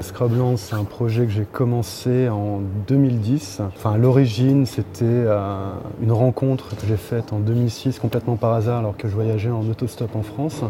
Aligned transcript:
Scrubland, 0.00 0.56
c'est 0.56 0.74
un 0.74 0.84
projet 0.84 1.26
que 1.26 1.32
j'ai 1.32 1.44
commencé 1.44 2.28
en 2.28 2.60
2010. 2.88 3.60
Enfin, 3.74 3.96
l'origine, 3.96 4.66
c'était 4.66 5.04
euh, 5.04 5.72
une 6.02 6.12
rencontre 6.12 6.76
que 6.76 6.86
j'ai 6.86 6.96
faite 6.96 7.32
en 7.32 7.38
2006 7.38 7.98
complètement 7.98 8.36
par 8.36 8.52
hasard 8.52 8.78
alors 8.78 8.96
que 8.96 9.08
je 9.08 9.14
voyageais 9.14 9.50
en 9.50 9.66
autostop 9.68 10.14
en 10.16 10.22
France. 10.22 10.62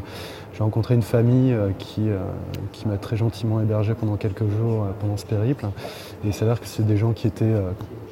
J'ai 0.52 0.62
rencontré 0.62 0.94
une 0.94 1.02
famille 1.02 1.52
euh, 1.52 1.70
qui, 1.78 2.08
euh, 2.08 2.18
qui 2.72 2.86
m'a 2.86 2.98
très 2.98 3.16
gentiment 3.16 3.60
hébergé 3.60 3.94
pendant 3.94 4.16
quelques 4.16 4.48
jours 4.48 4.86
pendant 5.00 5.16
ce 5.16 5.26
périple. 5.26 5.66
Et 6.24 6.28
il 6.28 6.34
s'avère 6.34 6.60
que 6.60 6.66
c'est 6.66 6.86
des 6.86 6.96
gens 6.96 7.12
qui 7.12 7.26
étaient, 7.26 7.54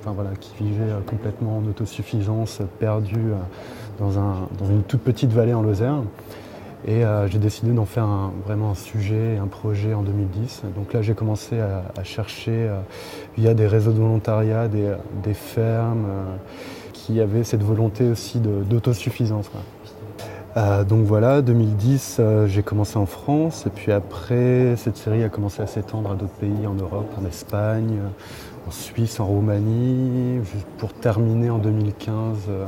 enfin 0.00 0.12
voilà, 0.12 0.30
qui 0.41 0.64
vivaient 0.64 0.93
complètement 1.07 1.59
en 1.59 1.68
autosuffisance, 1.68 2.61
perdus 2.79 3.32
dans, 3.98 4.18
un, 4.18 4.48
dans 4.59 4.66
une 4.66 4.82
toute 4.82 5.02
petite 5.02 5.32
vallée 5.32 5.54
en 5.54 5.62
Lozère. 5.62 6.02
Et 6.86 7.04
euh, 7.04 7.28
j'ai 7.28 7.38
décidé 7.38 7.72
d'en 7.72 7.84
faire 7.84 8.08
vraiment 8.46 8.70
un 8.70 8.74
sujet, 8.74 9.36
un 9.36 9.46
projet 9.46 9.92
en 9.92 10.02
2010. 10.02 10.62
Donc 10.74 10.92
là, 10.92 11.02
j'ai 11.02 11.14
commencé 11.14 11.60
à, 11.60 12.04
chercher 12.04 12.52
euh, 12.52 12.80
via 13.36 13.54
des 13.54 13.66
réseaux 13.66 13.93
de 13.93 13.98
volontariat, 13.98 14.68
des, 14.68 15.35
fermes 15.35 16.07
euh, 16.08 16.36
qui 16.93 17.21
avaient 17.21 17.44
cette 17.44 17.62
volonté 17.62 18.08
aussi 18.08 18.40
d'autosuffisance. 18.40 19.50
Donc 20.57 21.04
voilà, 21.04 21.43
2010, 21.43 22.21
j'ai 22.46 22.63
commencé 22.63 22.96
en 22.96 23.07
France 23.07 23.67
et 23.67 23.71
puis 23.71 23.93
après, 23.93 24.75
cette 24.77 24.96
série 24.96 25.22
a 25.22 25.29
commencé 25.29 25.63
à 25.63 25.67
s'étendre 25.67 26.11
à 26.11 26.14
d'autres 26.14 26.32
pays 26.32 26.67
en 26.67 26.75
Europe, 26.75 27.11
en 27.21 27.25
Espagne, 27.27 27.99
en 28.67 28.71
Suisse, 28.71 29.21
en 29.21 29.27
Roumanie, 29.27 30.41
pour 30.79 30.93
terminer 30.93 31.50
en 31.50 31.58
2015 31.58 32.47
euh, 32.48 32.67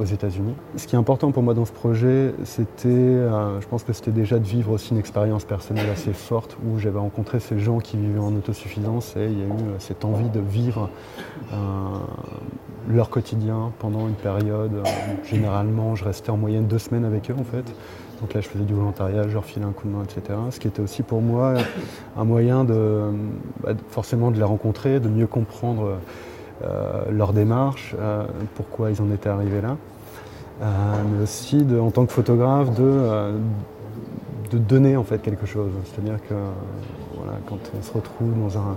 aux 0.00 0.04
États-Unis. 0.04 0.54
Ce 0.76 0.86
qui 0.86 0.94
est 0.94 0.98
important 0.98 1.32
pour 1.32 1.42
moi 1.42 1.54
dans 1.54 1.64
ce 1.64 1.72
projet, 1.72 2.34
c'était, 2.44 2.88
euh, 2.88 3.60
je 3.60 3.66
pense 3.68 3.84
que 3.84 3.92
c'était 3.92 4.10
déjà 4.10 4.38
de 4.38 4.44
vivre 4.44 4.72
aussi 4.72 4.90
une 4.90 4.98
expérience 4.98 5.44
personnelle 5.44 5.90
assez 5.90 6.12
forte 6.12 6.56
où 6.64 6.78
j'avais 6.78 6.98
rencontré 6.98 7.40
ces 7.40 7.58
gens 7.58 7.78
qui 7.78 7.96
vivaient 7.96 8.18
en 8.18 8.34
autosuffisance 8.34 9.14
et 9.16 9.26
il 9.26 9.38
y 9.38 9.42
a 9.42 9.46
eu 9.46 9.50
euh, 9.50 9.78
cette 9.78 10.04
envie 10.04 10.30
de 10.30 10.40
vivre 10.40 10.88
leur 12.88 13.10
quotidien 13.10 13.72
pendant 13.78 14.08
une 14.08 14.14
période. 14.14 14.82
généralement, 15.24 15.94
je 15.94 16.04
restais 16.04 16.30
en 16.30 16.36
moyenne 16.36 16.66
deux 16.66 16.78
semaines 16.78 17.04
avec 17.04 17.30
eux 17.30 17.36
en 17.38 17.44
fait. 17.44 17.64
Donc 18.20 18.34
là, 18.34 18.40
je 18.40 18.48
faisais 18.48 18.64
du 18.64 18.72
volontariat, 18.72 19.26
je 19.26 19.34
leur 19.34 19.44
filais 19.44 19.66
un 19.66 19.72
coup 19.72 19.88
de 19.88 19.92
main, 19.92 20.04
etc. 20.04 20.38
Ce 20.50 20.60
qui 20.60 20.68
était 20.68 20.80
aussi 20.80 21.02
pour 21.02 21.20
moi 21.20 21.54
un 22.16 22.24
moyen 22.24 22.64
de 22.64 23.10
bah, 23.62 23.72
forcément 23.90 24.30
de 24.30 24.36
les 24.36 24.44
rencontrer, 24.44 25.00
de 25.00 25.08
mieux 25.08 25.26
comprendre 25.26 25.96
euh, 26.64 27.02
leur 27.10 27.32
démarche, 27.32 27.96
euh, 27.98 28.24
pourquoi 28.54 28.92
ils 28.92 29.02
en 29.02 29.10
étaient 29.10 29.28
arrivés 29.28 29.60
là. 29.60 29.76
Euh, 30.62 30.64
mais 31.10 31.24
aussi 31.24 31.64
de, 31.64 31.80
en 31.80 31.90
tant 31.90 32.06
que 32.06 32.12
photographe 32.12 32.72
de, 32.78 33.32
de 34.52 34.58
donner 34.58 34.96
en 34.96 35.02
fait 35.02 35.20
quelque 35.20 35.46
chose. 35.46 35.72
C'est-à-dire 35.86 36.20
que 36.28 36.34
voilà, 37.16 37.38
quand 37.48 37.58
on 37.76 37.82
se 37.82 37.92
retrouve 37.92 38.38
dans 38.38 38.56
un, 38.56 38.76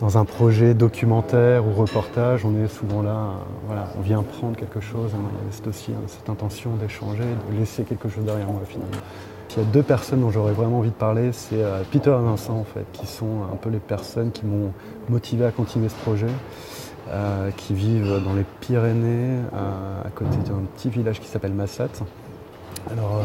dans 0.00 0.18
un 0.18 0.24
projet 0.24 0.74
documentaire 0.74 1.66
ou 1.66 1.72
reportage, 1.72 2.44
on 2.44 2.54
est 2.62 2.68
souvent 2.68 3.02
là, 3.02 3.30
voilà, 3.66 3.88
on 3.98 4.02
vient 4.02 4.22
prendre 4.22 4.56
quelque 4.56 4.80
chose, 4.80 5.10
c'est 5.50 5.66
aussi 5.66 5.92
hein, 5.92 6.02
cette 6.06 6.28
intention 6.28 6.74
d'échanger, 6.76 7.24
de 7.50 7.58
laisser 7.58 7.84
quelque 7.84 8.08
chose 8.08 8.24
derrière 8.24 8.48
moi 8.48 8.62
finalement. 8.66 8.96
Il 9.56 9.62
y 9.62 9.62
a 9.62 9.68
deux 9.70 9.82
personnes 9.82 10.20
dont 10.20 10.30
j'aurais 10.30 10.52
vraiment 10.52 10.80
envie 10.80 10.90
de 10.90 10.94
parler, 10.94 11.30
c'est 11.32 11.62
euh, 11.62 11.82
Peter 11.90 12.10
et 12.10 12.24
Vincent 12.24 12.58
en 12.58 12.64
fait, 12.64 12.84
qui 12.92 13.06
sont 13.06 13.44
un 13.50 13.56
peu 13.56 13.70
les 13.70 13.78
personnes 13.78 14.30
qui 14.30 14.44
m'ont 14.44 14.70
motivé 15.08 15.46
à 15.46 15.50
continuer 15.50 15.88
ce 15.88 15.94
projet, 15.94 16.26
euh, 17.08 17.50
qui 17.56 17.72
vivent 17.72 18.20
dans 18.22 18.34
les 18.34 18.44
Pyrénées, 18.60 19.38
euh, 19.54 20.02
à 20.04 20.10
côté 20.10 20.36
d'un 20.46 20.60
petit 20.76 20.90
village 20.90 21.20
qui 21.20 21.26
s'appelle 21.26 21.54
Massat. 21.54 21.88
Alors 22.92 23.22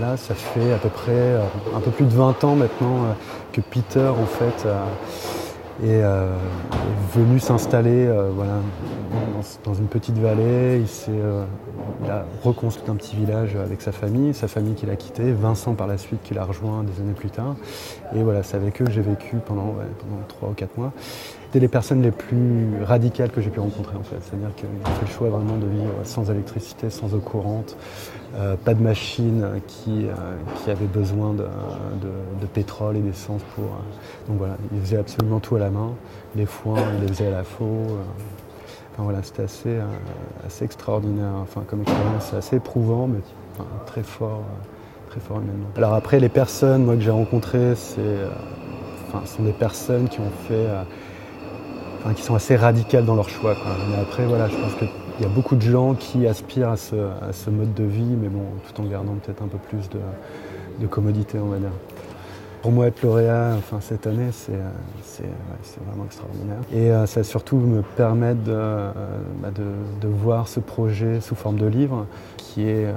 là, 0.00 0.16
ça 0.16 0.34
fait 0.34 0.72
à 0.72 0.78
peu 0.78 0.88
près 0.88 1.34
un 1.74 1.80
peu 1.80 1.90
plus 1.90 2.06
de 2.06 2.14
20 2.14 2.44
ans 2.44 2.54
maintenant 2.54 3.14
que 3.52 3.60
Peter 3.60 4.08
en 4.08 4.24
fait 4.24 4.66
et 5.80 6.02
euh, 6.02 6.34
est 6.34 7.18
venu 7.18 7.40
s'installer 7.40 8.06
euh, 8.06 8.30
voilà, 8.34 8.58
dans, 9.64 9.74
une 9.74 9.86
petite 9.86 10.18
vallée. 10.18 10.78
Il, 10.80 10.88
s'est, 10.88 11.10
euh, 11.10 11.44
a 12.08 12.24
reconstruit 12.42 12.90
un 12.90 12.96
petit 12.96 13.16
village 13.16 13.56
avec 13.56 13.80
sa 13.80 13.92
famille, 13.92 14.34
sa 14.34 14.48
famille 14.48 14.74
qu'il 14.74 14.90
a 14.90 14.96
quitté, 14.96 15.32
Vincent 15.32 15.74
par 15.74 15.86
la 15.86 15.98
suite 15.98 16.22
qui 16.22 16.34
l'a 16.34 16.44
rejoint 16.44 16.82
des 16.84 17.00
années 17.00 17.14
plus 17.14 17.30
tard. 17.30 17.56
Et 18.14 18.22
voilà, 18.22 18.42
c'est 18.42 18.56
avec 18.56 18.80
eux 18.82 18.84
que 18.84 18.90
j'ai 18.90 19.02
vécu 19.02 19.36
pendant, 19.44 19.74
trois 20.28 20.50
ou 20.50 20.52
quatre 20.52 20.76
mois. 20.76 20.92
C'était 21.52 21.60
les 21.60 21.68
personnes 21.68 22.00
les 22.00 22.12
plus 22.12 22.82
radicales 22.82 23.30
que 23.30 23.42
j'ai 23.42 23.50
pu 23.50 23.60
rencontrer 23.60 23.94
en 23.94 24.02
fait. 24.02 24.16
C'est-à-dire 24.22 24.54
qu'ils 24.54 24.68
ont 24.68 24.94
fait 24.94 25.06
le 25.06 25.12
choix 25.12 25.28
vraiment 25.28 25.58
de 25.58 25.66
vivre 25.66 25.92
sans 26.02 26.30
électricité, 26.30 26.88
sans 26.88 27.12
eau 27.12 27.18
courante, 27.18 27.76
pas 28.64 28.72
de 28.72 28.82
machine 28.82 29.60
qui, 29.66 30.06
qui 30.56 30.70
avait 30.70 30.86
besoin 30.86 31.34
de, 31.34 32.46
pétrole 32.54 32.96
et 32.96 33.00
d'essence 33.00 33.42
pour. 33.54 33.64
donc 34.28 34.38
voilà, 34.38 34.56
ils 34.72 34.80
faisaient 34.80 34.96
absolument 34.96 35.40
tout 35.40 35.56
à 35.56 35.58
la 35.58 35.68
main. 35.68 35.90
Les 36.36 36.46
foins, 36.46 36.80
ils 36.96 37.02
les 37.02 37.08
faisaient 37.08 37.26
à 37.26 37.32
la 37.32 37.44
faux. 37.44 37.98
Enfin 38.92 39.04
voilà, 39.04 39.22
c'était 39.22 39.44
assez, 39.44 39.68
euh, 39.70 39.84
assez 40.46 40.64
extraordinaire. 40.64 41.32
Enfin, 41.42 41.62
comme 41.66 41.80
expérience, 41.80 42.26
c'est 42.30 42.36
assez 42.36 42.56
éprouvant, 42.56 43.08
mais 43.08 43.20
très 43.86 44.02
fort, 44.02 44.40
euh, 44.40 45.10
très 45.10 45.20
fort 45.20 45.38
humainement. 45.38 45.68
Alors 45.76 45.94
après, 45.94 46.20
les 46.20 46.28
personnes 46.28 46.84
moi, 46.84 46.94
que 46.94 47.00
j'ai 47.00 47.10
rencontrées, 47.10 47.74
c'est, 47.74 48.00
euh, 48.00 48.28
enfin, 49.08 49.24
sont 49.24 49.44
des 49.44 49.52
personnes 49.52 50.08
qui 50.10 50.20
ont 50.20 50.30
fait, 50.46 50.66
qui 52.14 52.22
sont 52.22 52.34
assez 52.34 52.56
radicales 52.56 53.04
dans 53.04 53.14
leur 53.14 53.28
choix. 53.28 53.54
Mais 53.90 54.00
après, 54.00 54.24
voilà, 54.24 54.48
je 54.48 54.56
pense 54.56 54.74
qu'il 54.74 54.88
y 55.20 55.24
a 55.24 55.28
beaucoup 55.28 55.56
de 55.56 55.62
gens 55.62 55.94
qui 55.94 56.26
aspirent 56.26 56.70
à 56.70 56.76
ce, 56.76 57.50
mode 57.50 57.74
de 57.74 57.84
vie, 57.84 58.16
mais 58.20 58.28
bon, 58.28 58.42
tout 58.66 58.80
en 58.80 58.84
gardant 58.84 59.14
peut-être 59.14 59.42
un 59.42 59.48
peu 59.48 59.58
plus 59.58 59.88
de, 59.90 60.00
de 60.80 60.86
commodité, 60.86 61.38
on 61.38 61.48
va 61.48 61.58
dire. 61.58 61.72
Pour 62.62 62.70
moi, 62.70 62.86
être 62.86 63.02
lauréat 63.02 63.54
enfin, 63.58 63.78
cette 63.80 64.06
année, 64.06 64.30
c'est 64.30 64.52
vraiment 65.84 66.04
extraordinaire. 66.04 66.58
Et 66.72 66.92
euh, 66.92 67.06
ça 67.06 67.24
surtout 67.24 67.56
me 67.56 67.82
permet 67.82 68.36
euh, 68.46 68.92
bah, 69.42 69.50
de, 69.50 69.64
de, 70.00 70.06
voir 70.06 70.46
ce 70.46 70.60
projet 70.60 71.20
sous 71.20 71.34
forme 71.34 71.56
de 71.56 71.66
livre, 71.66 72.06
qui 72.36 72.62
est 72.62 72.86
euh, 72.86 72.92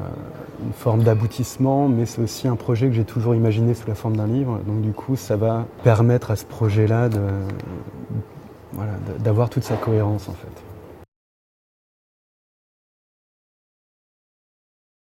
une 0.63 0.73
forme 0.73 1.01
d'aboutissement, 1.01 1.87
mais 1.87 2.05
c'est 2.05 2.21
aussi 2.21 2.47
un 2.47 2.55
projet 2.55 2.89
que 2.89 2.93
j'ai 2.93 3.05
toujours 3.05 3.33
imaginé 3.33 3.73
sous 3.73 3.87
la 3.87 3.95
forme 3.95 4.17
d'un 4.17 4.27
livre. 4.27 4.59
Donc 4.67 4.81
du 4.81 4.91
coup, 4.91 5.15
ça 5.15 5.35
va 5.35 5.65
permettre 5.83 6.29
à 6.29 6.35
ce 6.35 6.45
projet-là 6.45 7.09
d'avoir 7.09 7.33
voilà, 8.85 9.49
toute 9.49 9.63
sa 9.63 9.75
cohérence 9.75 10.29
en 10.29 10.33
fait. 10.33 10.64